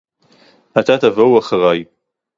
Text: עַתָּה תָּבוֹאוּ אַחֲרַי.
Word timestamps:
עַתָּה 0.75 0.97
תָּבוֹאוּ 0.97 1.37
אַחֲרַי. 1.39 1.85